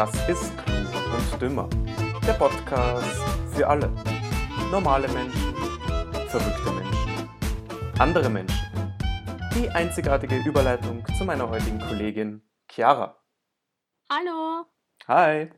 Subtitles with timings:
[0.00, 1.68] Das ist Klug und Dümmer.
[2.26, 3.20] Der Podcast
[3.54, 3.92] für alle.
[4.70, 5.54] Normale Menschen,
[6.26, 7.28] verrückte Menschen,
[7.98, 8.96] andere Menschen.
[9.54, 13.14] Die einzigartige Überleitung zu meiner heutigen Kollegin Chiara.
[14.10, 14.64] Hallo.
[15.06, 15.50] Hi.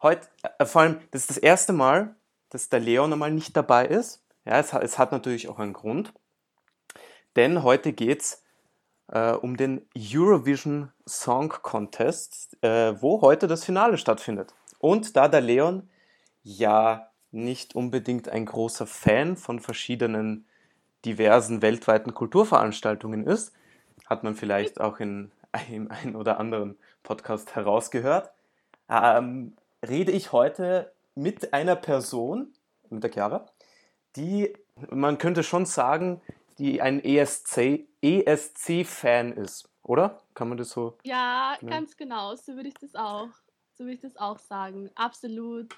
[0.00, 0.26] Heute,
[0.58, 2.16] äh, vor allem, das ist das erste Mal,
[2.48, 4.24] dass der Leon nochmal nicht dabei ist.
[4.46, 6.14] Ja, es, hat- es hat natürlich auch einen Grund.
[7.36, 8.41] Denn heute geht es
[9.12, 14.54] äh, um den Eurovision Song Contest, äh, wo heute das Finale stattfindet.
[14.78, 15.88] Und da der Leon
[16.42, 20.46] ja nicht unbedingt ein großer Fan von verschiedenen
[21.04, 23.52] diversen weltweiten Kulturveranstaltungen ist,
[24.06, 28.30] hat man vielleicht auch in einem ein oder anderen Podcast herausgehört,
[28.88, 29.54] ähm,
[29.86, 32.52] rede ich heute mit einer Person,
[32.88, 33.46] mit der Chiara,
[34.16, 34.52] die,
[34.90, 36.20] man könnte schon sagen,
[36.58, 40.20] die ein E ESC, ESC-Fan ist, oder?
[40.34, 40.98] Kann man das so?
[41.04, 41.68] Ja, Ja.
[41.68, 42.34] ganz genau.
[42.36, 43.28] So würde ich das auch.
[43.74, 44.90] So würde ich das auch sagen.
[44.94, 45.74] Absolut.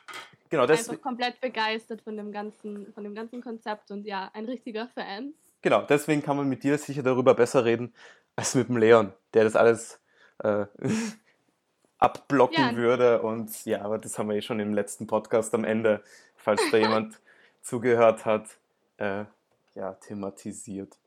[0.51, 4.45] Genau, das, Einfach komplett begeistert von dem ganzen, von dem ganzen Konzept und ja, ein
[4.45, 5.35] richtiger Fan.
[5.63, 7.95] genau, deswegen kann man mit dir sicher darüber besser reden
[8.37, 10.01] als mit dem Leon, der das alles
[10.39, 10.67] äh,
[11.99, 12.77] abblocken Ja.
[12.77, 13.23] würde.
[13.23, 16.03] Und ja, aber das haben wir eh schon im letzten Podcast am Ende,
[16.37, 17.21] falls da jemand
[17.63, 18.59] zugehört hat,
[18.99, 19.25] äh,
[19.75, 20.99] ja, thematisiert.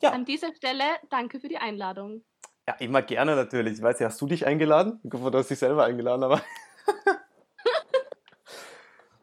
[0.00, 0.10] Ja.
[0.10, 2.22] An dieser Stelle danke für die Einladung.
[2.66, 3.74] Ja, immer gerne natürlich.
[3.74, 5.00] Ich weiß ja, hast du dich eingeladen?
[5.04, 6.42] Ich hoffe, du hast dich selber eingeladen, aber.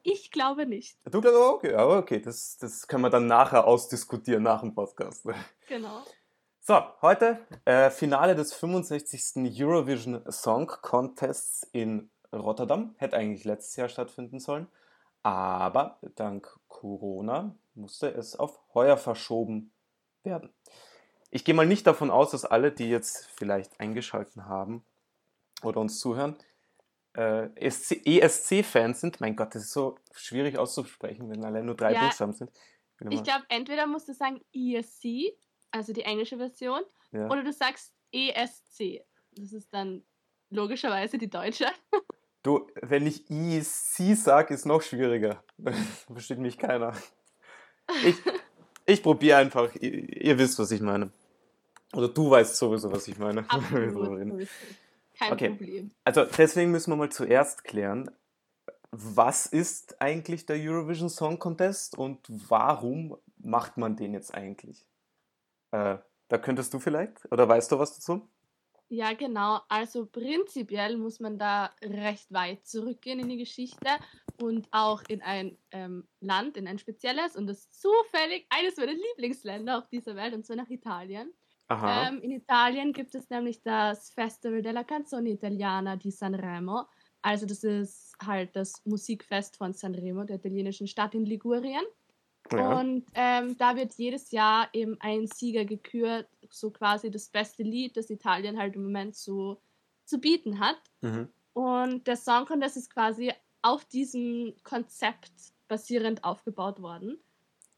[0.06, 0.98] Ich glaube nicht.
[1.06, 4.75] Du glaubst, oh, okay, aber okay, das, das können wir dann nachher ausdiskutieren, nach dem
[4.75, 5.25] Podcast.
[5.70, 6.03] Genau.
[6.59, 9.62] So, heute äh, Finale des 65.
[9.62, 12.95] Eurovision Song Contests in Rotterdam.
[12.97, 14.68] Hätte eigentlich letztes Jahr stattfinden sollen.
[15.23, 19.71] Aber dank Corona musste es auf heuer verschoben
[20.23, 20.53] werden.
[21.29, 24.85] Ich gehe mal nicht davon aus, dass alle, die jetzt vielleicht eingeschalten haben
[25.63, 26.38] oder uns zuhören,
[27.16, 29.19] äh, ESC-Fans sind.
[29.22, 32.06] Mein Gott, das ist so schwierig auszusprechen, wenn allein nur drei Ja.
[32.06, 32.51] Buchstaben sind.
[33.00, 35.35] Ich immer- glaube, entweder musst du sagen ESC,
[35.72, 36.81] also die englische Version,
[37.12, 37.25] ja.
[37.29, 39.03] oder du sagst ESC.
[39.31, 40.03] Das ist dann
[40.50, 41.66] logischerweise die deutsche.
[42.44, 45.44] Du, wenn ich IC sage, ist noch schwieriger.
[46.12, 46.94] Versteht mich keiner.
[48.05, 48.16] Ich,
[48.85, 49.73] ich probiere einfach.
[49.75, 51.11] Ihr, ihr wisst, was ich meine.
[51.94, 53.45] Oder du weißt sowieso, was ich meine.
[53.49, 54.47] Absolut.
[55.17, 55.49] Kein Okay.
[55.49, 55.91] Problem.
[56.03, 58.09] Also deswegen müssen wir mal zuerst klären,
[58.91, 64.85] was ist eigentlich der Eurovision Song Contest und warum macht man den jetzt eigentlich?
[65.71, 68.27] Äh, da könntest du vielleicht, oder weißt du was dazu?
[68.94, 69.59] Ja, genau.
[69.70, 73.88] Also prinzipiell muss man da recht weit zurückgehen in die Geschichte
[74.40, 79.80] und auch in ein ähm, Land, in ein spezielles und das zufällig eines meiner Lieblingsländer
[79.80, 81.34] auf dieser Welt und zwar nach Italien.
[81.72, 86.84] Ähm, in Italien gibt es nämlich das Festival della Canzone Italiana di Sanremo.
[87.24, 91.84] Also das ist halt das Musikfest von Sanremo, der italienischen Stadt in Ligurien.
[92.52, 92.80] ja.
[92.80, 97.97] Und ähm, da wird jedes Jahr eben ein Sieger gekürt, so quasi das beste Lied,
[97.97, 99.62] das Italien halt im Moment so
[100.06, 100.80] zu bieten hat.
[101.02, 101.30] Mhm.
[101.53, 103.31] Und der Song Contest ist quasi
[103.62, 105.31] auf diesem Konzept
[105.68, 107.19] basierend aufgebaut worden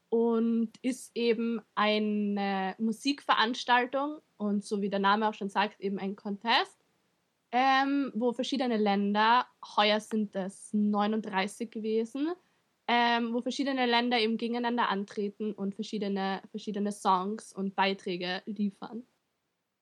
[0.08, 6.16] und ist eben eine Musikveranstaltung und so wie der Name auch schon sagt, eben ein
[6.16, 6.84] Contest,
[7.52, 12.32] ähm, wo verschiedene Länder, heuer sind es 39 gewesen,
[12.88, 19.04] ähm, wo verschiedene Länder eben gegeneinander antreten und verschiedene, verschiedene Songs und Beiträge liefern.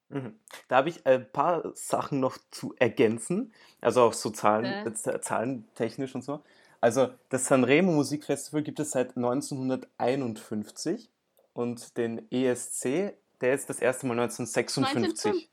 [0.08, 0.38] Mhm.
[0.68, 6.14] Da habe ich ein paar Sachen noch zu ergänzen, also auch so Zahlen, äh, zahlentechnisch
[6.14, 6.42] und so.
[6.80, 11.10] Also das Sanremo Musikfestival gibt es seit 1951
[11.54, 15.50] und den ESC, der ist das erste Mal 1956.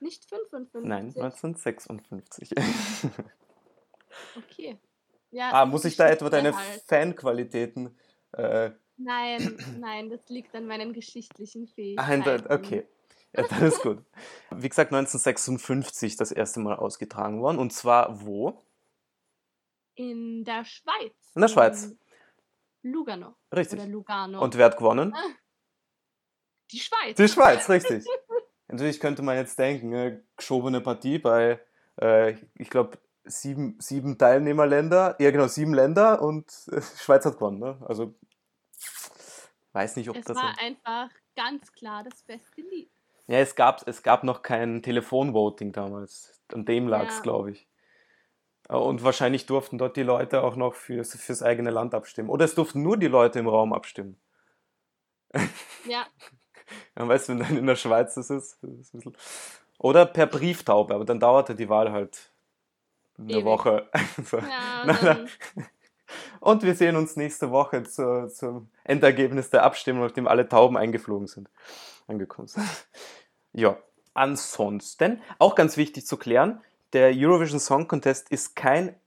[0.00, 0.88] Nicht 55.
[0.88, 2.50] Nein, 1956.
[4.36, 4.78] Okay.
[5.32, 6.82] Ja, ah, muss ich da etwa deine halt.
[6.86, 7.98] Fanqualitäten
[8.32, 12.52] äh, Nein, nein, das liegt an meinen geschichtlichen Ah, Fähigkeiten.
[12.52, 12.86] okay.
[13.34, 14.04] Ja, dann ist gut.
[14.50, 17.58] Wie gesagt, 1956 das erste Mal ausgetragen worden.
[17.58, 18.62] Und zwar wo?
[19.94, 21.14] In der Schweiz.
[21.34, 21.84] In der Schweiz.
[21.84, 21.98] in
[22.92, 23.34] Lugano.
[23.54, 23.80] Richtig.
[23.80, 24.42] Oder Lugano.
[24.42, 25.14] Und wer hat gewonnen?
[26.70, 27.16] die Schweiz.
[27.16, 28.04] Die Schweiz, richtig.
[28.68, 31.60] Natürlich könnte man jetzt denken, äh, geschobene Partie bei,
[32.00, 35.16] äh, ich glaube, sieben, sieben Teilnehmerländer.
[35.18, 37.58] Ja, genau, sieben Länder und äh, Schweiz hat gewonnen.
[37.58, 37.76] Ne?
[37.86, 38.14] Also,
[39.72, 40.36] weiß nicht, ob es das.
[40.36, 42.90] war einfach ganz klar das beste Lied.
[43.26, 46.40] Ja, es gab, es gab noch kein Telefonvoting damals.
[46.52, 47.20] An dem lag es, Ja.
[47.22, 47.68] glaube ich.
[48.68, 52.28] Äh, Und wahrscheinlich durften dort die Leute auch noch fürs, fürs eigene Land abstimmen.
[52.28, 54.20] Oder es durften nur die Leute im Raum abstimmen.
[55.86, 56.06] Ja,
[56.98, 59.06] Ja, weißt du, wenn dann in der Schweiz das ist, das ist.
[59.78, 62.31] Oder per Brieftaube, aber dann dauerte die Wahl halt
[63.18, 63.44] eine Ewig.
[63.44, 63.88] Woche.
[64.24, 64.38] So.
[64.38, 65.28] Ja, Na, dann,
[66.40, 71.26] Und wir sehen uns nächste Woche zu, zum Endergebnis der Abstimmung, nachdem alle Tauben eingeflogen
[71.26, 71.48] sind,
[72.06, 72.66] angekommen sind.
[73.54, 73.76] Ja,
[74.14, 76.62] ansonsten, auch ganz wichtig zu klären,
[76.94, 78.98] der Eurovision Song Contest ist kein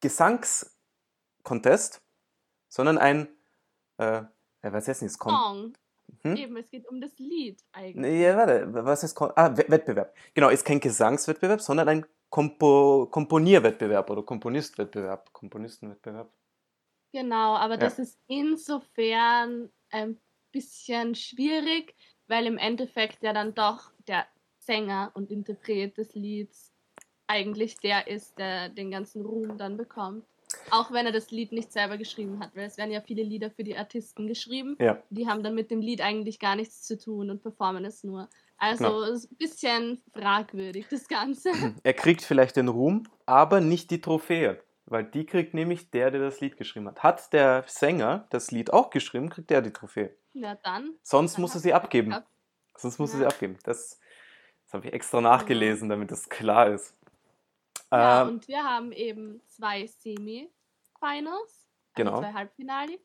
[0.00, 2.02] Gesangscontest,
[2.68, 3.28] sondern ein,
[3.98, 4.22] äh,
[4.62, 5.22] was heißt denn jetzt?
[5.22, 5.74] Song.
[6.22, 6.36] Hm?
[6.36, 8.20] Eben, es geht um das Lied eigentlich.
[8.20, 10.12] Ja, warte, was heißt Kon ah, We- Wettbewerb?
[10.34, 16.32] Genau, ist kein Gesangswettbewerb, sondern ein Kompo Komponierwettbewerb oder Komponistwettbewerb, Komponistenwettbewerb.
[17.12, 17.80] Genau, aber Ja.
[17.80, 20.16] das ist insofern ein
[20.52, 21.94] bisschen schwierig,
[22.28, 24.26] weil im Endeffekt ja dann doch der
[24.58, 26.72] Sänger und Interpret des Lieds
[27.26, 30.24] eigentlich der ist, der den ganzen Ruhm dann bekommt.
[30.70, 33.50] Auch wenn er das Lied nicht selber geschrieben hat, weil es werden ja viele Lieder
[33.50, 34.76] für die Artisten geschrieben.
[34.80, 35.00] Ja.
[35.10, 38.28] Die haben dann mit dem Lied eigentlich gar nichts zu tun und performen es nur.
[38.62, 39.02] Also Genau.
[39.14, 41.50] ein bisschen fragwürdig, das Ganze.
[41.82, 46.20] Er kriegt vielleicht den Ruhm, aber nicht die Trophäe, weil die kriegt nämlich der, der
[46.20, 47.02] das Lied geschrieben hat.
[47.02, 50.14] Hat der Sänger das Lied auch geschrieben, kriegt er die Trophäe.
[50.34, 50.94] Na dann.
[51.02, 52.10] Sonst Dann muss er sie er abgeben.
[52.10, 52.28] gehabt.
[52.76, 53.28] Sonst muss er Ja.
[53.30, 53.58] sie abgeben.
[53.64, 53.98] Das,
[54.66, 56.94] das habe ich extra nachgelesen, damit das klar ist.
[57.90, 62.10] Ja, Ähm, und wir haben eben zwei Semi-Finals, Genau.
[62.10, 62.98] also zwei Halbfinale.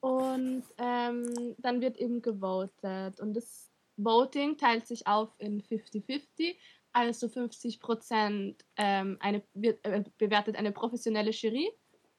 [0.00, 3.18] Und ähm, dann wird eben gewotet.
[3.20, 3.65] Und das
[3.96, 6.56] Voting teilt sich auf in 50-50.
[6.92, 11.70] Also 50 Prozent ähm, eine, wird, äh, bewertet eine professionelle Jury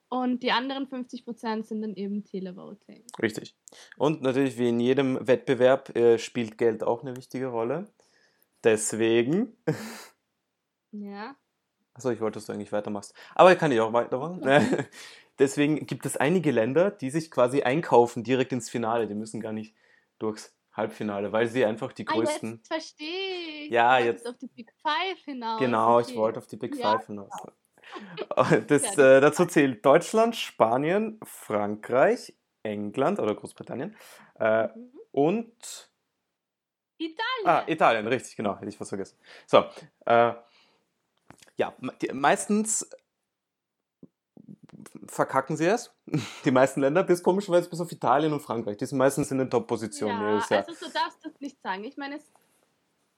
[0.09, 3.03] und die anderen 50 Prozent sind dann eben Televoting.
[3.21, 3.55] Richtig.
[3.97, 7.87] Und natürlich, wie in jedem Wettbewerb, äh, spielt Geld auch eine wichtige Rolle.
[8.63, 9.57] Deswegen.
[10.91, 11.35] Ja.
[11.93, 13.13] Achso, ich wollte, dass du eigentlich weitermachst.
[13.35, 14.41] Aber kann ich auch weitermachen.
[15.39, 19.07] Deswegen gibt es einige Länder, die sich quasi einkaufen direkt ins Finale.
[19.07, 19.75] Die müssen gar nicht
[20.17, 22.51] durchs Halbfinale, weil sie einfach die Ah, größten.
[22.57, 23.69] jetzt verstehe ich.
[23.71, 25.59] Ja, jetzt- auf die Big Five hinaus.
[25.59, 26.17] Genau, ich okay.
[26.17, 27.33] wollte auf die Big Ja, Five hinaus.
[28.67, 32.33] Das, äh, dazu zählt Deutschland, Spanien, Frankreich,
[32.63, 33.95] England oder Großbritannien
[34.39, 34.91] äh, Mhm.
[35.11, 35.89] und
[36.97, 37.45] Italien.
[37.45, 39.17] Ah, Italien, richtig, genau, hätte ich was vergessen.
[39.45, 39.65] So,
[40.05, 40.33] äh,
[41.55, 42.89] ja, die, meistens
[45.07, 45.91] verkacken sie es,
[46.45, 48.77] die meisten Länder, bis komischerweise bis auf Italien und Frankreich.
[48.77, 50.65] Die sind meistens in den Top-Positionen ja, jedes Jahr.
[50.67, 51.83] also so darfst du es nicht sagen.
[51.83, 52.23] Ich meine, es.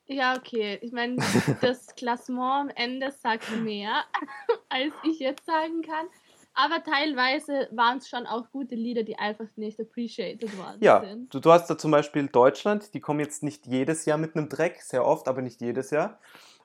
[0.07, 0.80] Ja, okay.
[0.81, 1.18] Ich meine,
[1.62, 4.04] das Klassement am Ende sagt mehr,
[4.69, 6.07] als ich jetzt sagen kann.
[6.56, 11.33] Aber teilweise waren es schon auch gute Lieder, die einfach nicht appreciated worden Ja, sind.
[11.33, 14.50] du, du hast da zum Beispiel Deutschland, die kommen jetzt nicht jedes Jahr mit einem
[14.50, 16.19] Dreck, sehr oft, aber nicht jedes Jahr.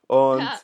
[0.09, 0.59] Und Ja.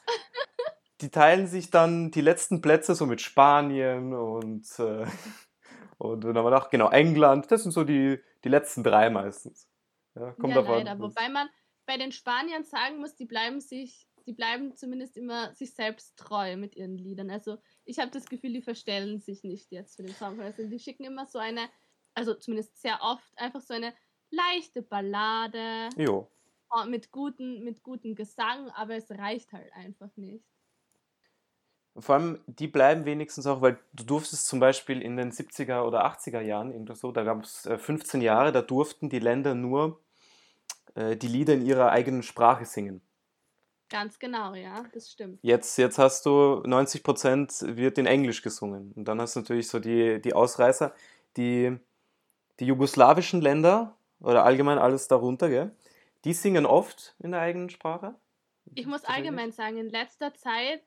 [1.00, 5.06] Die teilen sich dann die letzten Plätze so mit Spanien und, äh,
[5.98, 9.68] und dann haben genau, England, das sind so die, die letzten drei meistens.
[10.14, 10.84] Ja, kommt ja, davon.
[10.84, 10.98] leider.
[10.98, 11.48] Wobei man
[11.86, 16.56] bei den Spaniern sagen muss, die bleiben sich, die bleiben zumindest immer sich selbst treu
[16.56, 17.30] mit ihren Liedern.
[17.30, 20.40] Also ich habe das Gefühl, die verstellen sich nicht jetzt für den Song.
[20.40, 21.68] Also die schicken immer so eine,
[22.14, 23.94] also zumindest sehr oft, einfach so eine
[24.30, 26.30] leichte Ballade Jo.
[26.86, 30.44] mit guten, mit guten Gesang, aber es reicht halt einfach nicht.
[31.96, 36.06] Vor allem, die bleiben wenigstens auch, weil du durftest zum Beispiel in den 70er oder
[36.06, 40.00] 80er Jahren, irgendwas so, da gab es äh, 15 Jahre, da durften die Länder nur
[40.94, 43.00] äh, die Lieder in ihrer eigenen Sprache singen.
[43.90, 45.40] Ganz genau, ja, das stimmt.
[45.42, 48.92] Jetzt, jetzt hast du 90% wird in Englisch gesungen.
[48.92, 50.94] Und dann hast du natürlich so die, die Ausreißer,
[51.36, 51.76] die,
[52.60, 55.74] die jugoslawischen Länder oder allgemein alles darunter, gell?
[56.24, 58.14] Die singen oft in der eigenen Sprache.
[58.74, 60.82] Ich muss allgemein sagen, in letzter Zeit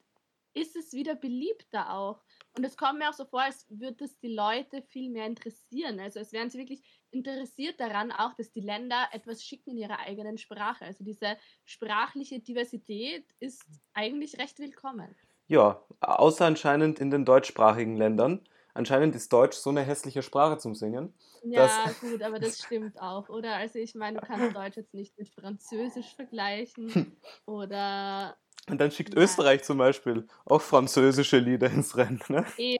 [0.53, 2.21] ist es wieder beliebter auch.
[2.55, 5.99] Und es kommt mir auch so vor, als würde es die Leute viel mehr interessieren.
[5.99, 9.99] Also es wären sie wirklich interessiert daran, auch, dass die Länder etwas schicken in ihrer
[9.99, 10.85] eigenen Sprache.
[10.85, 15.15] Also diese sprachliche Diversität ist eigentlich recht willkommen.
[15.47, 18.47] Ja, außer anscheinend in den deutschsprachigen Ländern.
[18.75, 21.13] Anscheinend ist Deutsch so eine hässliche Sprache zum Singen.
[21.43, 23.55] Ja, gut, aber das stimmt auch, oder?
[23.55, 28.35] Also ich meine, du kannst Deutsch jetzt nicht mit Französisch vergleichen oder
[28.69, 29.21] Und dann schickt Ja.
[29.21, 32.21] Österreich zum Beispiel auch französische Lieder ins Rennen.
[32.29, 32.45] Ne?
[32.57, 32.79] eh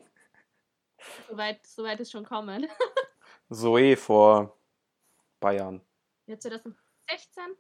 [1.29, 2.65] soweit, soweit es schon kommen.
[3.49, 4.57] So eh vor
[5.43, 5.81] Jahren.
[6.25, 6.77] Ja, 2016,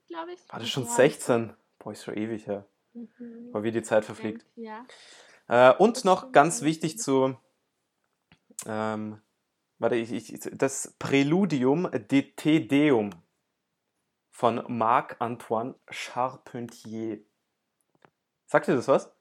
[0.07, 0.39] glaube ich.
[0.49, 0.89] War das schon Ja.
[0.89, 1.53] 16?
[1.77, 2.65] Boah, ist schon ewig her.
[2.93, 3.51] Mhm.
[3.51, 4.45] Boah, wie die Zeit verfliegt.
[4.55, 4.87] Ja.
[5.47, 7.37] Äh, und noch ganz wichtig zu,
[8.65, 9.21] ähm,
[9.77, 13.11] warte, ich, ich, das Präludium de Te Deum
[14.31, 17.19] von Marc-Antoine Charpentier.
[18.53, 19.11] Sagt dir das was?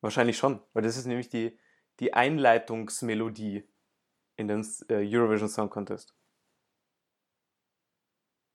[0.00, 1.58] Wahrscheinlich schon, weil das ist nämlich die,
[2.00, 3.68] die Einleitungsmelodie
[4.36, 6.16] in den äh, Eurovision Song Contest.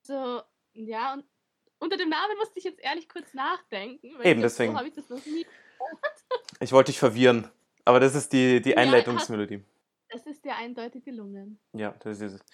[0.04, 1.24] So, ja, und
[1.78, 4.08] unter dem Namen musste ich jetzt ehrlich kurz nachdenken.
[4.24, 4.76] Eben, ich deswegen.
[4.76, 5.46] So ich, das noch nie
[6.58, 7.48] ich wollte dich verwirren,
[7.84, 9.58] aber das ist die, die Einleitungsmelodie.
[9.58, 9.62] Ja,
[10.08, 11.60] das ist dir eindeutig gelungen.
[11.74, 12.44] Ja, das ist es.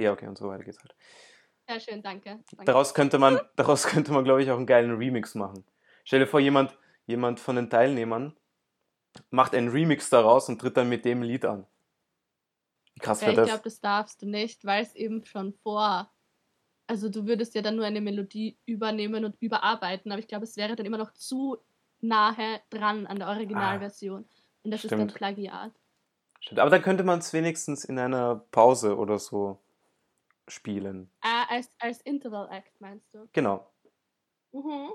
[0.00, 0.96] Ja, okay, und so weiter geht's halt.
[1.68, 2.42] Sehr schön, danke.
[2.56, 2.64] danke.
[2.64, 5.64] Daraus könnte man, daraus könnte man, glaube ich, auch einen geilen Remix machen.
[6.04, 8.36] Stell dir vor, jemand, jemand von den Teilnehmern
[9.30, 11.66] macht einen Remix daraus und tritt dann mit dem Lied an.
[12.94, 13.48] Wie krass Ja, wäre ich das?
[13.48, 16.10] glaube, das darfst du nicht, weil es eben schon vor.
[16.88, 20.56] Also du würdest ja dann nur eine Melodie übernehmen und überarbeiten, aber ich glaube, es
[20.56, 21.58] wäre dann immer noch zu
[22.00, 24.28] nahe dran an der Originalversion.
[24.64, 25.14] und das ist dann Ah, stimmt.
[25.14, 25.72] Plagiat.
[26.40, 26.60] Stimmt.
[26.60, 29.60] Aber dann könnte man es wenigstens in einer Pause oder so
[30.50, 31.10] spielen.
[31.20, 33.28] Ah, als, als Interval Act meinst du?
[33.32, 33.70] Genau.
[34.52, 34.90] Mhm.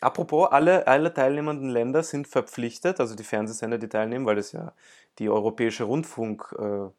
[0.00, 4.74] Apropos, alle, alle teilnehmenden Länder sind verpflichtet, also die Fernsehsender, die teilnehmen, weil das ja
[5.18, 6.96] die Europäische Rundfunkanstalt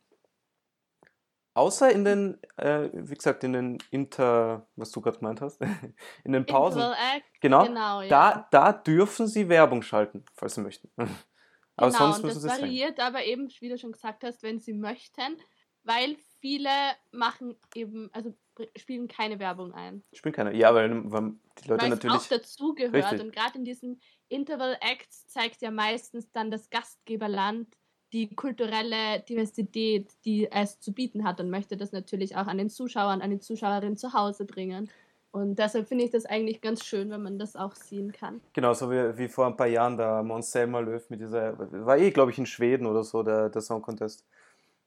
[1.55, 5.61] Außer in den, äh, wie gesagt, in den Inter, was du gerade gemeint hast,
[6.23, 6.79] in den Pausen.
[6.79, 7.41] Interval Act.
[7.41, 8.09] Genau, Genau, ja.
[8.09, 10.89] Da, da dürfen sie Werbung schalten, falls sie möchten.
[11.75, 14.43] Aber genau, sonst und müssen das sie variiert aber eben, wie du schon gesagt hast,
[14.43, 15.37] wenn sie möchten,
[15.83, 16.69] weil viele
[17.11, 18.31] machen eben, also
[18.75, 20.03] spielen keine Werbung ein.
[20.13, 20.53] Spielt keiner.
[20.53, 22.15] Ja, weil, weil die Leute weil natürlich.
[22.15, 23.19] auch dazugehört.
[23.19, 27.75] Und gerade in diesen Interval Acts zeigt ja meistens dann das Gastgeberland
[28.13, 32.69] die kulturelle Diversität, die es zu bieten hat und möchte das natürlich auch an den
[32.69, 34.89] Zuschauern, an die Zuschauerinnen zu Hause bringen.
[35.31, 38.39] Und deshalb finde ich das eigentlich ganz schön, wenn man das auch sehen kann.
[38.53, 41.57] Genau, so wie, wie vor ein paar Jahren da Mons Selma Löw mit dieser.
[41.57, 44.23] War eh, glaube ich, in Schweden oder so, der, der Song Contest.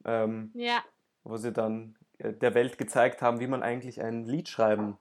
[0.04, 0.84] Ähm, Ja,
[1.24, 4.96] wo sie dann äh, der Welt gezeigt haben, wie man eigentlich ein Lied schreiben.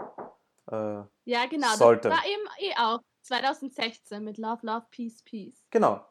[0.72, 1.76] Äh, ja genau.
[1.76, 2.10] Sollte.
[2.10, 5.64] Das war eben eh auch 2016 mit Love, Love, Peace, Peace.
[5.70, 6.04] genau.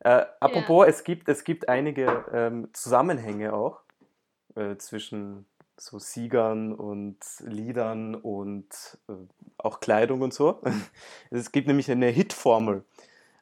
[0.00, 3.80] Äh, apropos, es, gibt, es gibt einige ähm, Zusammenhänge auch
[4.54, 5.46] äh, zwischen
[5.78, 8.66] so Siegern und Liedern und
[9.08, 9.12] äh,
[9.58, 10.60] auch Kleidung und so.
[11.30, 12.84] Es gibt nämlich eine Hitformel.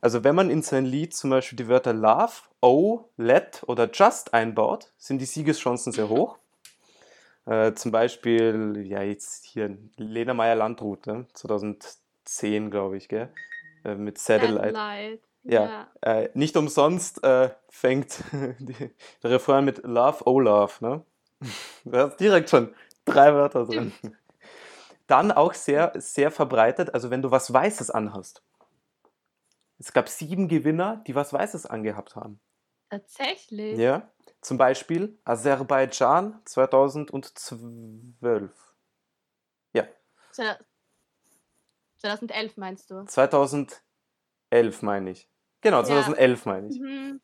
[0.01, 4.35] Also wenn man in sein Lied zum Beispiel die Wörter Love, Oh, Let oder Just
[4.35, 6.39] einbaut, sind die Siegeschancen sehr hoch.
[7.47, 11.27] Äh, zum Beispiel, ja jetzt hier Lena Meyer-Landrut, ne?
[11.35, 13.29] 2010 glaube ich, gell?
[13.85, 14.73] Äh, mit Satellite.
[14.73, 15.23] Satellite.
[15.45, 15.87] Ja.
[16.01, 18.25] Äh, nicht umsonst äh, fängt
[18.59, 18.91] die,
[19.23, 21.05] der Refrain mit Love, oh Love, ne?
[21.85, 22.75] Da hast direkt schon
[23.05, 23.93] drei Wörter drin.
[25.07, 28.43] Dann auch sehr, sehr verbreitet, also wenn du was Weißes anhast.
[29.79, 32.41] Es gab sieben Gewinner, die was Weißes angehabt haben.
[32.89, 33.79] Tatsächlich.
[33.79, 34.09] Ja.
[34.41, 38.51] Zum Beispiel Aserbaidschan 2012.
[40.37, 40.59] Ja,
[41.99, 43.05] 2011 meinst du?
[43.05, 43.83] 2011
[44.83, 45.29] meine ich.
[45.65, 45.85] Genau, Ja.
[45.85, 46.79] 2011 meine ich.
[46.79, 47.21] Mhm.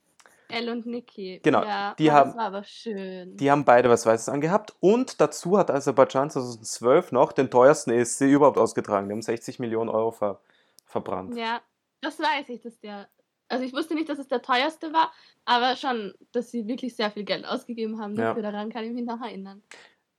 [0.49, 1.38] Elle und Niki.
[1.44, 3.37] Genau, Ja, die haben- Das war aber schön.
[3.37, 8.23] Die haben beide was Weißes angehabt und dazu hat Aserbaidschan 2012 noch den teuersten ESC
[8.32, 9.06] überhaupt ausgetragen.
[9.09, 10.40] Die haben 60 Millionen Euro ver
[10.87, 11.37] verbrannt.
[11.37, 11.61] Ja,
[12.00, 13.09] das weiß ich, dass der.
[13.49, 15.12] Also ich wusste nicht, dass es der teuerste war,
[15.44, 18.28] aber schon, dass sie wirklich sehr viel Geld ausgegeben haben Ja.
[18.30, 18.42] dafür.
[18.42, 19.62] Daran kann ich mich noch erinnern.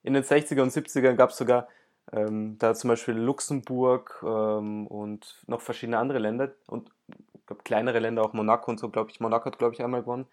[0.04, 1.68] In den 60er und 70ern gab es sogar
[2.14, 6.90] ähm, da zum Beispiel Luxemburg ähm, und noch verschiedene andere Länder und
[7.52, 9.20] ich glaub, kleinere Länder, auch Monaco und so, glaube ich.
[9.20, 10.28] Monaco hat, glaube ich, einmal gewonnen.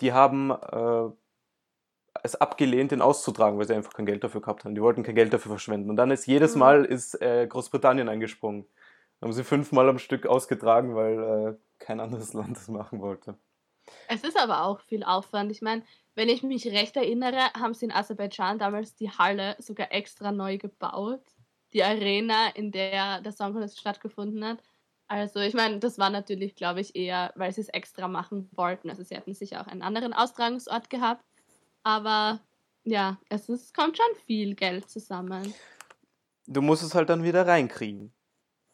[0.00, 1.10] Die haben äh,
[2.22, 4.74] es abgelehnt, den auszutragen, weil sie einfach kein Geld dafür gehabt haben.
[4.74, 5.90] Die wollten kein Geld dafür verschwenden.
[5.90, 6.60] Und dann ist jedes Mhm.
[6.60, 8.66] Mal ist äh, Großbritannien eingesprungen.
[9.20, 13.36] Haben sie fünfmal am Stück ausgetragen, weil äh, kein anderes Land das machen wollte.
[14.08, 15.50] Es ist aber auch viel Aufwand.
[15.52, 15.82] Ich meine,
[16.14, 20.58] wenn ich mich recht erinnere, haben sie in Aserbaidschan damals die Halle sogar extra neu
[20.58, 21.22] gebaut.
[21.72, 24.62] Die Arena, in der der Song Contest stattgefunden hat.
[25.06, 28.90] Also ich meine, das war natürlich, glaube ich, eher, weil sie es extra machen wollten.
[28.90, 31.24] Also sie hätten sicher auch einen anderen Austragungsort gehabt.
[31.82, 32.40] Aber
[32.84, 35.54] ja, es ist, kommt schon viel Geld zusammen.
[36.46, 38.12] Du musst es halt dann wieder reinkriegen.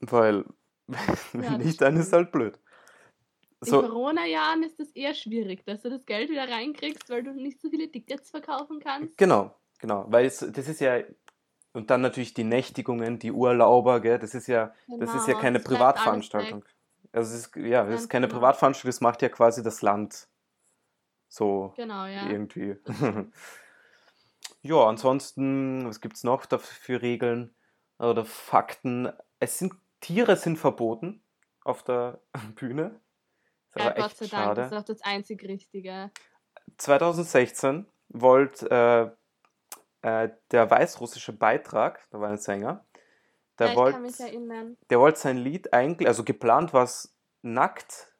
[0.00, 0.44] Weil,
[1.32, 2.58] wenn Ja, nicht, dann ist halt blöd.
[3.62, 7.34] In So, Corona-Jahren ist es eher schwierig, dass du das Geld wieder reinkriegst, weil du
[7.34, 9.18] nicht so viele Tickets verkaufen kannst.
[9.18, 10.06] Genau, genau.
[10.08, 11.02] Weil es, das ist ja,
[11.72, 15.40] und dann natürlich die Nächtigungen, die Urlauber, gell, das ist ja, das ist ja Genau,
[15.40, 16.64] keine Privatveranstaltung.
[17.12, 18.38] Also es ist, ja, das ist keine genau.
[18.38, 20.28] Privatveranstaltung, das macht ja quasi das Land.
[21.28, 22.28] So Genau, ja.
[22.28, 22.76] irgendwie.
[24.62, 27.54] ja, ansonsten, was gibt es noch dafür für Regeln
[27.98, 29.12] oder Fakten?
[29.38, 31.22] Es sind, Tiere sind verboten
[31.64, 32.20] auf der
[32.56, 33.00] Bühne.
[33.68, 34.60] Ist Ja, aber Gott echt sei Dank, schade.
[34.62, 36.10] das ist auch das einzig Richtige.
[36.78, 39.19] 2016 wollte äh,
[40.02, 42.84] äh, der weißrussische Beitrag, da war ein Sänger,
[43.58, 43.98] der ja, wollte
[44.90, 48.14] der wollte sein Lied eigentlich, also geplant war es nackt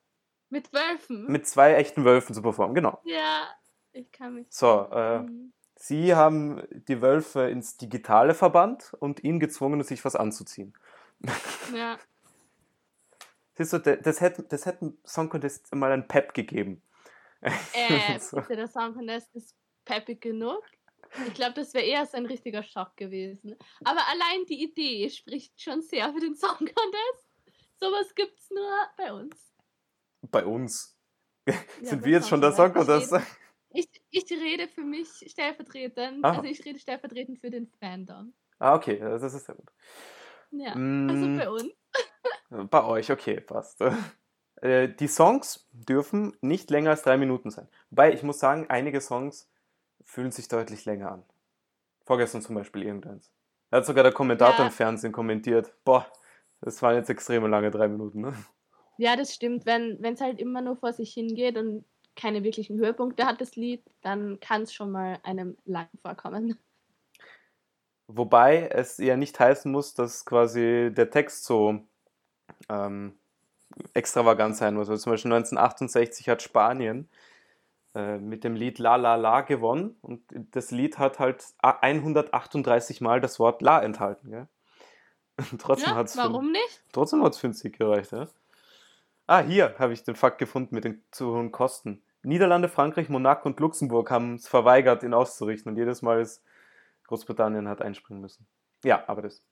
[0.50, 1.26] Mit Wölfen.
[1.30, 3.00] mit zwei echten Wölfen zu performen, genau.
[3.04, 3.48] ja,
[3.92, 4.46] ich kann mich.
[4.50, 5.24] So, äh,
[5.76, 10.74] sie haben die Wölfe ins Digitale verbannt und ihn gezwungen, sich was anzuziehen.
[11.74, 11.98] Ja.
[13.54, 16.82] Siehst du, das hätte das hätte Song Contest mal ein Pep gegeben.
[17.42, 17.50] Äh,
[18.18, 18.40] So.
[18.40, 20.62] der Song Contest ist peppig genug.
[21.26, 23.56] Ich glaube, das wäre eher so ein richtiger Schock gewesen.
[23.84, 27.28] Aber allein die Idee spricht schon sehr für den Song Contest.
[27.76, 29.52] Sowas gibt's nur bei uns.
[30.22, 30.96] Bei uns.
[31.48, 33.10] Ja, Sind wir jetzt schon der Song Contest.
[33.10, 33.30] Contest?
[33.70, 36.32] Ich, ich rede für mich stellvertretend, Ah.
[36.32, 38.34] also ich rede stellvertretend für den Fandom.
[38.58, 39.70] Ah, okay, das ist sehr gut.
[40.50, 41.72] Ja, Mm, also bei uns.
[42.70, 43.80] Bei euch, okay, passt.
[44.60, 47.68] Äh, Die Songs dürfen nicht länger als drei Minuten sein.
[47.90, 49.48] Wobei, ich muss sagen, einige Songs
[50.04, 51.24] fühlen sich deutlich länger an.
[52.04, 53.32] Vorgestern zum Beispiel irgendeins.
[53.70, 54.66] Da hat sogar der Kommentator Ja.
[54.66, 55.72] im Fernsehen kommentiert.
[55.84, 56.06] Boah,
[56.60, 58.20] das waren jetzt extrem lange drei Minuten.
[58.22, 58.34] Ne?
[58.98, 59.64] Ja, das stimmt.
[59.66, 61.84] Wenn es halt immer nur vor sich hingeht und
[62.16, 66.58] keine wirklichen Höhepunkte hat, das Lied, dann kann es schon mal einem lang vorkommen.
[68.08, 71.80] Wobei es ja nicht heißen muss, dass quasi der Text so
[72.68, 73.16] ähm,
[73.94, 74.88] extravagant sein muss.
[74.90, 77.08] Also zum Beispiel 1968 hat Spanien
[77.94, 83.20] mit dem Lied La La La gewonnen und das Lied hat halt a- 138 Mal
[83.20, 84.30] das Wort La enthalten.
[84.30, 84.48] Gell?
[85.50, 86.84] Und trotzdem Ja, hat es für, warum nicht?
[86.92, 88.12] trotzdem hat's für einen Sieg gereicht.
[88.12, 88.28] Ja?
[89.26, 92.02] Ah, hier habe ich den Fakt gefunden mit den zu hohen Kosten.
[92.22, 95.72] Niederlande, Frankreich, Monaco und Luxemburg haben es verweigert, ihn auszurichten.
[95.72, 96.44] Und jedes Mal ist
[97.06, 98.46] Großbritannien hat einspringen müssen.
[98.84, 99.44] Ja, aber das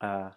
[0.00, 0.30] äh,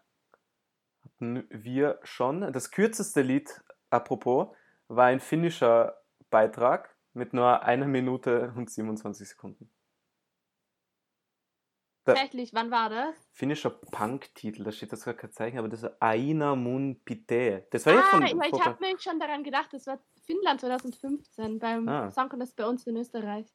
[1.03, 2.51] hatten wir schon.
[2.53, 4.47] Das kürzeste Lied, apropos,
[4.87, 5.97] war ein finnischer
[6.29, 9.71] Beitrag mit nur einer Minute und 27 Sekunden.
[12.05, 13.15] Da- Tatsächlich, wann war das?
[13.31, 17.65] Finnischer Punk-Titel, da steht das gar kein Zeichen, aber das ist Aina Mun Pite.
[17.71, 18.21] Das war Ah, von.
[18.25, 22.11] ja, ich vor- habe mir schon daran gedacht, das war Finnland 2015 beim Ah.
[22.11, 23.47] Song Contest bei uns in Österreich.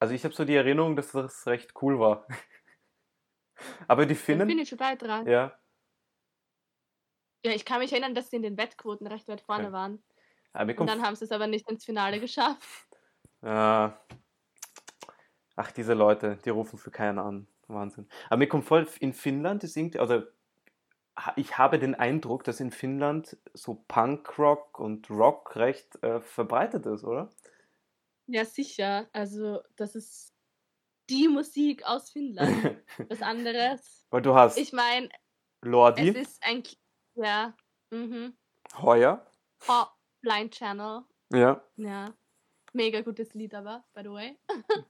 [0.00, 2.26] also ich habe so die Erinnerung, dass das recht cool war.
[3.88, 4.48] aber die Der Finnen.
[4.48, 5.26] finnische Beitrag.
[5.26, 5.58] Ja,
[7.44, 9.72] Ja, ich kann mich erinnern, dass sie in den Wettquoten recht weit vorne Ja.
[9.72, 10.02] waren.
[10.64, 12.86] Mir Und dann haben sie es aber nicht ins Finale geschafft.
[13.42, 13.92] Äh, ach,
[15.76, 17.46] diese Leute, die rufen für keinen an.
[17.68, 18.08] Wahnsinn.
[18.28, 20.22] Aber mir kommt voll, in Finnland ist irgendwie, also
[21.36, 27.04] ich habe den Eindruck, dass in Finnland so Punkrock und Rock recht äh, verbreitet ist,
[27.04, 27.30] oder?
[28.26, 29.08] Ja, sicher.
[29.12, 30.34] Also, das ist
[31.08, 32.76] die Musik aus Finnland.
[33.08, 34.06] Was anderes.
[34.10, 35.08] Weil du hast Ich meine,
[35.62, 36.62] Lordi, es ist ein.
[37.14, 37.54] Ja.
[37.90, 38.36] Mhm.
[38.78, 39.24] Heuer,
[39.68, 39.84] Oh,
[40.26, 41.04] Blind Channel.
[41.32, 42.12] ja, Ja.
[42.72, 44.38] Mega gutes Lied aber, by the way.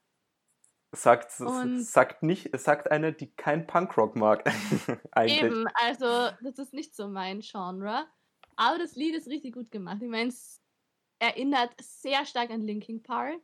[0.92, 4.44] sagt, Und- sagt nicht, sagt eine, die kein Punkrock mag.
[5.12, 5.42] Eigentlich.
[5.42, 8.06] Eben, also das ist nicht so mein Genre.
[8.56, 9.98] Aber das Lied ist richtig gut gemacht.
[10.00, 10.62] Ich meine, es
[11.18, 13.40] erinnert sehr stark an Linkin Park.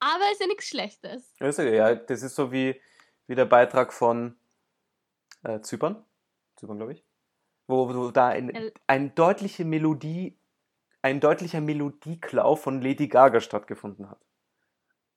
[0.00, 1.34] Aber ist ja nichts Schlechtes.
[1.40, 2.78] Also, ja, das ist so wie,
[3.26, 4.38] wie der Beitrag von
[5.42, 6.04] äh, Zypern,
[6.56, 7.04] Zypern glaube ich,
[7.66, 10.38] wo, wo da ein, El- ein deutliche Melodie,
[11.06, 14.20] ein deutlicher Melodieklau von Lady Gaga stattgefunden hat.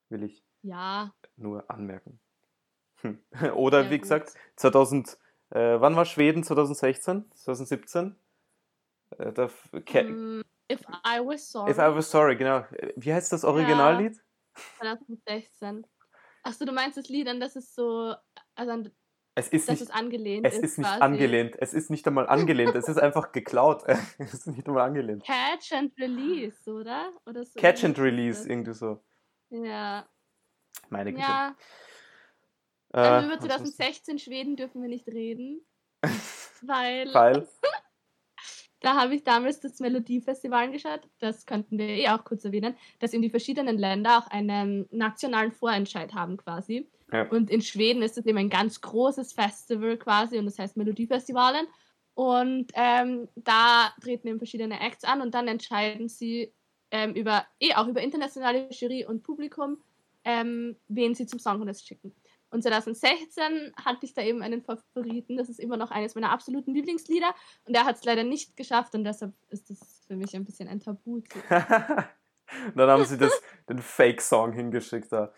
[0.10, 2.19] Will ich Ja, nur anmerken.
[3.02, 3.23] Hm.
[3.56, 4.04] Oder Ja, wie gut.
[4.04, 5.17] gesagt, 2000,
[5.49, 6.43] äh, wann war Schweden?
[6.43, 7.32] 2016?
[7.34, 8.15] 2017?
[9.17, 9.49] Äh, da,
[9.84, 11.71] Ke- mm, If I Was Sorry.
[11.71, 12.60] If I Was Sorry, genau.
[12.71, 14.21] Äh, Wie heißt das Originallied?
[14.78, 15.88] 2016.
[16.43, 18.13] Achso, du meinst das Lied, an das ist so,
[18.54, 18.91] also an
[19.39, 21.02] Es ist das nicht ist angelehnt Es ist nicht quasi.
[21.02, 21.56] angelehnt.
[21.60, 22.75] Es ist nicht einmal angelehnt.
[22.75, 23.84] es ist einfach geklaut.
[24.17, 25.23] es ist nicht einmal angelehnt.
[25.23, 27.12] Catch and Release, oder?
[27.25, 28.47] oder so Catch and ist Release, das.
[28.47, 29.04] irgendwie so.
[29.49, 30.08] Ja,
[30.89, 31.23] Meine Güte.
[31.23, 31.56] ja.
[32.93, 35.62] Äh, Also über was muss- 2016 Schweden dürfen wir nicht reden,
[36.62, 37.47] weil Weil,
[38.82, 41.02] da habe ich damals das Melodiefestival angeschaut.
[41.19, 45.52] Das könnten wir eh auch kurz erwähnen, dass eben die verschiedenen Länder auch einen nationalen
[45.52, 46.89] Vorentscheid haben quasi.
[47.12, 47.24] Ja.
[47.30, 51.67] Und in Schweden ist es eben ein ganz großes Festival quasi und das heißt Melodiefestivalen.
[52.13, 56.54] Und ähm, da treten eben verschiedene Acts an und dann entscheiden sie
[56.91, 59.78] ähm, über, eh auch über internationale Jury und Publikum,
[60.26, 62.13] ähm, wen sie zum Song Contest schicken.
[62.52, 65.38] Und 2016 hatte ich da eben einen Favoriten.
[65.38, 67.34] Das ist immer noch eines meiner absoluten Lieblingslieder.
[67.65, 70.67] Und er hat es leider nicht geschafft und deshalb ist das für mich ein bisschen
[70.67, 71.22] ein Tabu.
[71.50, 75.32] dann haben sie das, den Fake-Song hingeschickt da.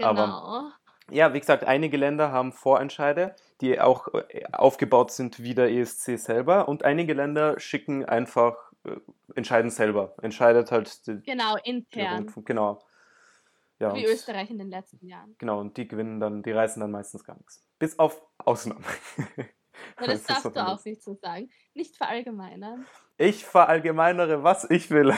[0.00, 0.70] Aber- Genau.
[1.10, 6.18] Ja, wie gesagt, einige Länder haben Vorentscheide, die auch äh, aufgebaut sind wie der ESC
[6.18, 6.68] selber.
[6.68, 8.96] Und einige Länder schicken einfach, äh,
[9.34, 10.14] entscheiden selber.
[10.22, 12.16] Entscheidet halt die, Genau, die intern.
[12.18, 12.46] Rundfunk.
[12.46, 12.78] Genau.
[13.80, 15.36] Ja, Wie Österreich in den letzten Jahren.
[15.38, 17.64] Genau, und die gewinnen dann, die reißen dann meistens gar nichts.
[17.78, 18.84] Bis auf Ausnahmen.
[19.96, 21.48] das, das darfst du auch nicht so sagen.
[21.74, 22.84] Nicht verallgemeinern.
[23.18, 25.14] Ich verallgemeinere, was ich will.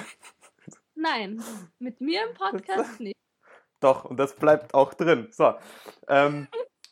[0.94, 1.42] Nein,
[1.78, 3.16] mit mir im Podcast nicht.
[3.80, 5.28] Doch, und das bleibt auch drin.
[5.30, 5.54] So.
[6.06, 6.48] Ähm,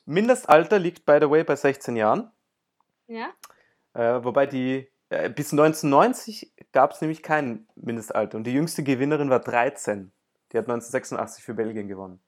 [0.07, 2.31] Mindestalter liegt, by the way, bei 16 Jahren.
[3.07, 3.29] Ja.
[3.93, 8.39] Äh, wobei die, äh, bis 1990 gab es nämlich kein Mindestalter.
[8.39, 10.13] Und die jüngste Gewinnerin war 13.
[10.53, 12.21] Die hat 1986 für Belgien gewonnen.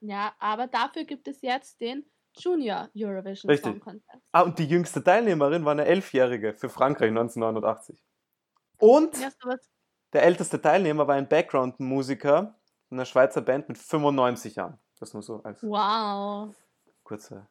[0.00, 2.06] Ja, aber dafür gibt es jetzt den
[2.38, 3.72] Junior Eurovision Richtig.
[3.72, 4.24] Song Contest.
[4.32, 8.02] Ah, und die jüngste Teilnehmerin war eine Elfjährige für Frankreich 1989.
[8.78, 9.28] Und ja,
[10.14, 12.58] der älteste Teilnehmer war ein Background-Musiker
[12.90, 14.78] einer Schweizer Band mit 95 Jahren.
[14.98, 16.54] Das nur so als wow.
[17.04, 17.46] kurze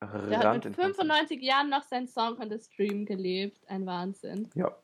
[0.00, 3.60] Der hat mit 95 Jahren noch seinen Song Contest Stream gelebt.
[3.68, 4.50] Ein Wahnsinn.
[4.54, 4.76] Ja.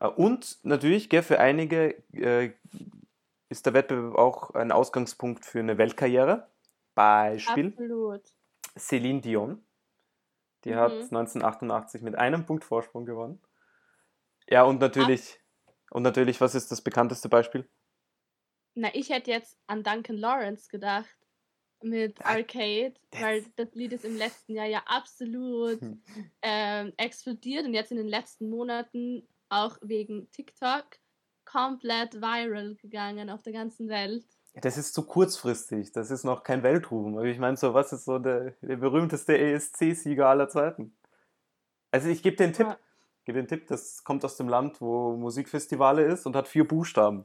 [0.00, 2.52] Äh, und natürlich, gell, für einige äh,
[3.48, 6.48] ist der Wettbewerb auch ein Ausgangspunkt für eine Weltkarriere.
[6.94, 8.22] Beispiel Absolut.
[8.76, 9.64] Celine Dion.
[10.64, 10.76] Die mhm.
[10.76, 13.40] hat 1988 mit einem Punkt Vorsprung gewonnen.
[14.48, 15.72] Ja, und natürlich, Ach.
[15.90, 17.68] und natürlich, was ist das bekannteste Beispiel?
[18.80, 21.16] Na, ich hätte jetzt an Duncan Lawrence gedacht
[21.82, 25.80] mit Arcade, weil das Lied ist im letzten Jahr ja absolut
[26.42, 30.84] ähm, explodiert und jetzt in den letzten Monaten auch wegen TikTok
[31.44, 34.24] komplett viral gegangen auf der ganzen Welt.
[34.54, 37.16] Das ist zu kurzfristig, das ist noch kein Weltruhm.
[37.16, 40.96] Aber ich meine, so was ist so der, der berühmteste ESC-Sieger aller Zeiten?
[41.90, 42.78] Also ich gebe den Tipp, ja.
[43.24, 47.24] gebe den Tipp, das kommt aus dem Land, wo Musikfestivale ist und hat vier Buchstaben.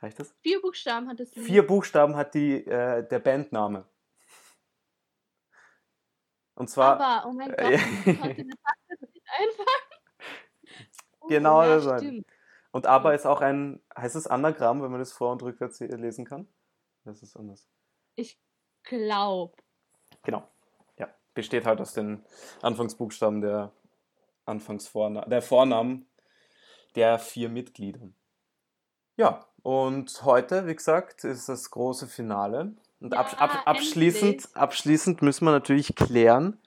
[0.00, 0.34] Reicht das?
[0.40, 1.32] Vier Buchstaben hat es.
[1.32, 3.84] Vier Buchstaben hat die, äh, der Bandname.
[6.54, 7.00] Und zwar.
[7.00, 10.88] Aber, oh mein Gott, ich konnte eine Taste nicht einfallen.
[11.20, 12.26] Oh, genau ja, das stimmt.
[12.72, 16.24] Und aber ist auch ein, heißt es Anagramm, wenn man das vor- und rückwärts lesen
[16.24, 16.46] kann?
[17.04, 17.68] Das ist anders.
[18.14, 18.40] Ich
[18.84, 19.56] glaube.
[20.22, 20.48] Genau.
[20.98, 21.08] Ja.
[21.34, 22.24] Besteht halt aus den
[22.62, 23.72] Anfangsbuchstaben der
[24.44, 26.06] Anfangsvorna der Vornamen
[26.94, 28.08] der vier Mitglieder.
[29.16, 32.72] Ja, und heute, wie gesagt, ist das große Finale.
[33.00, 36.58] Und ja, ab, ab, abschließend, abschließend müssen wir natürlich klären,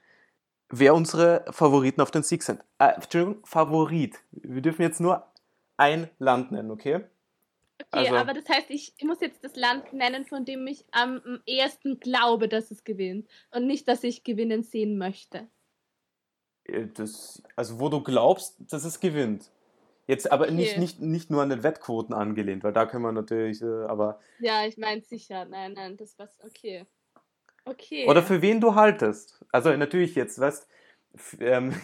[0.68, 2.60] wer unsere Favoriten auf den Sieg sind.
[2.78, 4.18] Äh, Entschuldigung, Favorit.
[4.32, 5.26] Wir dürfen jetzt nur
[5.76, 7.04] ein Land nennen, okay?
[7.80, 11.40] Okay, also, aber das heißt, ich muss jetzt das Land nennen, von dem ich am
[11.44, 13.28] ehesten glaube, dass es gewinnt.
[13.50, 15.48] Und nicht, dass ich gewinnen sehen möchte.
[16.64, 19.50] Äh, das, also, wo du glaubst, dass es gewinnt.
[20.06, 20.54] Jetzt aber okay.
[20.54, 24.20] nicht, nicht, nicht nur an den Wettquoten angelehnt, weil da können wir natürlich, äh, aber.
[24.38, 26.86] Ja, ich meine sicher, nein, nein, das war okay.
[27.64, 28.06] Okay.
[28.06, 29.42] Oder für wen du haltest.
[29.50, 30.68] Also natürlich jetzt, weißt
[31.40, 31.74] ähm,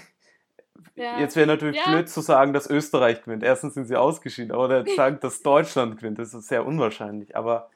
[0.94, 1.18] ja.
[1.18, 1.90] jetzt wäre natürlich ja.
[1.90, 3.42] blöd zu sagen, dass Österreich gewinnt.
[3.42, 6.18] Erstens sind sie ausgeschieden, oder sagen, dass Deutschland gewinnt.
[6.18, 7.35] Das ist sehr unwahrscheinlich.
[7.35, 7.70] Aber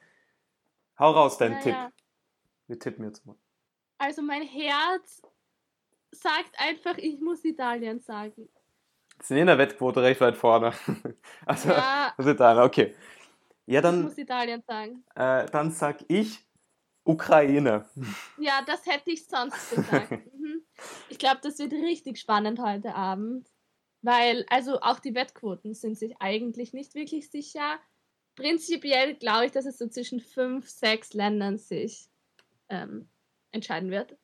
[0.99, 1.75] hau raus deinen ja, Tipp.
[2.67, 3.35] Wir tippen jetzt mal.
[3.97, 5.21] Also mein Herz
[6.11, 8.49] sagt einfach, ich muss Italien sagen
[9.21, 10.73] sind in der Wettquote recht weit vorne.
[11.45, 12.13] also, ja.
[12.17, 12.95] also Italien, okay.
[13.65, 13.99] Ja, dann.
[13.99, 15.03] Ich muss Italien sagen.
[15.15, 16.45] Äh, dann sag ich
[17.03, 17.85] Ukraine.
[18.37, 20.11] Ja, das hätte ich sonst gesagt.
[20.33, 20.61] mhm.
[21.09, 23.47] Ich glaube, das wird richtig spannend heute Abend.
[24.01, 27.79] Weil, also auch die Wettquoten sind sich eigentlich nicht wirklich sicher.
[28.35, 32.09] Prinzipiell glaube ich, dass es so zwischen fünf, sechs Ländern sich
[32.69, 33.09] ähm,
[33.51, 34.15] entscheiden wird.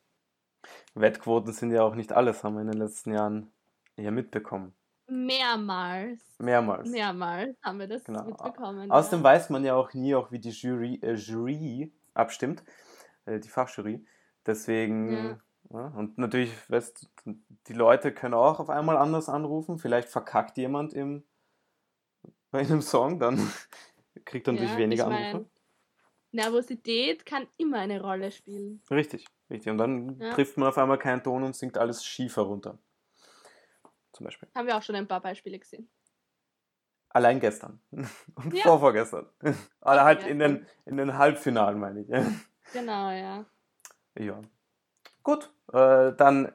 [0.94, 3.52] Wettquoten sind ja auch nicht alles, haben wir in den letzten Jahren
[3.96, 4.72] ja mitbekommen.
[5.12, 6.20] Mehrmals.
[6.38, 6.88] Mehrmals.
[6.88, 8.24] Mehrmals haben wir das genau.
[8.24, 8.90] mitbekommen.
[8.90, 9.24] Außerdem ja.
[9.24, 12.64] weiß man ja auch nie, auch wie die Jury, äh, Jury abstimmt,
[13.26, 14.04] äh, die Fachjury.
[14.46, 15.38] Deswegen, ja.
[15.70, 17.10] Ja, und natürlich, weißt
[17.68, 19.78] die Leute können auch auf einmal anders anrufen.
[19.78, 21.24] Vielleicht verkackt jemand im,
[22.50, 23.38] bei einem Song, dann
[24.24, 25.50] kriegt er natürlich weniger ich mein, Anrufe.
[26.32, 28.82] Nervosität kann immer eine Rolle spielen.
[28.90, 29.70] Richtig, richtig.
[29.70, 32.78] Und dann trifft man auf einmal keinen Ton und singt alles schief herunter
[34.12, 34.48] zum Beispiel.
[34.54, 35.88] Haben wir auch schon ein paar Beispiele gesehen.
[37.10, 37.80] Allein gestern.
[38.34, 38.62] Und ja.
[38.62, 39.28] vorvorgestern.
[39.80, 42.08] Oder halt in den, in den Halbfinalen, meine ich.
[42.72, 43.44] Genau, ja.
[44.18, 44.40] Ja.
[45.22, 46.52] Gut, äh, dann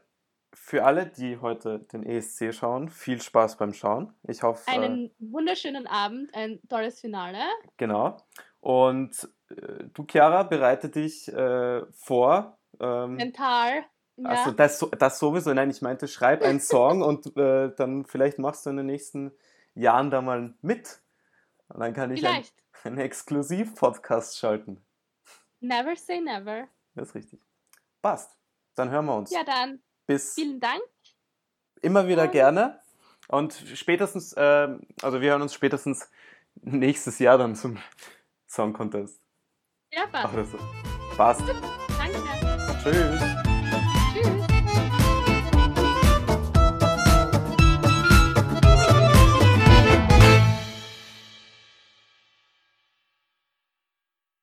[0.52, 4.14] für alle, die heute den ESC schauen, viel Spaß beim Schauen.
[4.24, 4.68] Ich hoffe.
[4.72, 7.40] Einen äh, wunderschönen Abend, ein tolles Finale.
[7.76, 8.18] Genau.
[8.62, 12.58] Und äh, du, Chiara, bereite dich äh, vor.
[12.80, 13.86] Ähm, Mental.
[14.18, 14.30] Ja.
[14.30, 18.66] Also das, das sowieso, nein, ich meinte, schreib einen Song und äh, dann vielleicht machst
[18.66, 19.32] du in den nächsten
[19.76, 21.00] Jahren da mal mit.
[21.70, 22.44] Und dann kann ich einen,
[22.84, 24.82] einen Exklusiv-Podcast schalten.
[25.60, 26.68] Never say never.
[26.96, 27.40] Das ist richtig.
[28.02, 28.36] Passt.
[28.76, 29.32] Dann hören wir uns.
[29.32, 29.80] Ja, dann.
[30.08, 30.34] Bis.
[30.34, 30.82] Vielen Dank.
[31.82, 32.80] Immer wieder und gerne.
[33.28, 34.70] Und spätestens, äh,
[35.02, 36.10] also wir hören uns spätestens
[36.62, 37.78] nächstes Jahr dann zum
[38.48, 39.22] Song Contest.
[39.92, 40.52] Ja, passt.
[40.52, 40.58] So.
[41.16, 41.42] Passt.
[41.42, 42.24] Danke.
[42.84, 43.47] Tschüss.